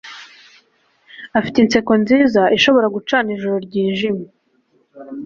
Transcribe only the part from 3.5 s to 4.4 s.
ryijimye